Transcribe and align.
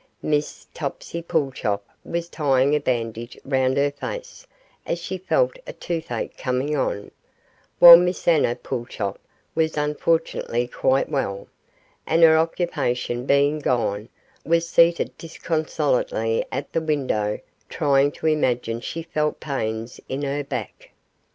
Miss 0.23 0.65
Topsy 0.73 1.21
Pulchop 1.21 1.83
was 2.03 2.27
tying 2.27 2.73
a 2.75 2.79
bandage 2.79 3.37
round 3.45 3.77
her 3.77 3.91
face, 3.91 4.47
as 4.83 4.97
she 4.97 5.19
felt 5.19 5.59
a 5.67 5.73
toothache 5.73 6.35
coming 6.35 6.75
on, 6.75 7.11
while 7.77 7.97
Miss 7.97 8.27
Anna 8.27 8.55
Pulchop 8.55 9.19
was 9.53 9.77
unfortunately 9.77 10.67
quite 10.67 11.07
well, 11.07 11.45
and 12.07 12.23
her 12.23 12.35
occupation 12.35 13.27
being 13.27 13.59
gone, 13.59 14.09
was 14.43 14.67
seated 14.67 15.15
disconsolately 15.19 16.43
at 16.51 16.73
the 16.73 16.81
window 16.81 17.39
trying 17.69 18.11
to 18.13 18.25
imagine 18.25 18.81
she 18.81 19.03
felt 19.03 19.39
pains 19.39 20.01
in 20.09 20.23
her 20.23 20.43
back. 20.43 20.89